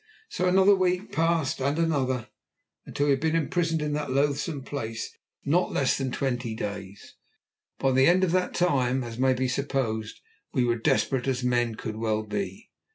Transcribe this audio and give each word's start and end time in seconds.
So 0.29 0.47
another 0.49 0.73
week 0.75 1.11
passed 1.11 1.61
and 1.61 1.77
another, 1.77 2.27
until 2.87 3.05
we 3.05 3.11
had 3.11 3.19
been 3.19 3.35
imprisoned 3.35 3.83
in 3.83 3.93
that 3.93 4.09
loathsome 4.09 4.63
place 4.63 5.11
not 5.45 5.71
less 5.71 5.95
than 5.95 6.11
twenty 6.11 6.55
days. 6.55 7.13
By 7.77 7.91
the 7.91 8.07
end 8.07 8.23
of 8.23 8.31
that 8.31 8.55
time, 8.55 9.03
as 9.03 9.19
may 9.19 9.35
be 9.35 9.47
supposed, 9.47 10.19
we 10.53 10.63
were 10.65 10.77
as 10.77 10.81
desperate 10.81 11.27
as 11.27 11.43
men 11.43 11.75
could 11.75 11.97
well 11.97 12.23
be. 12.23 12.71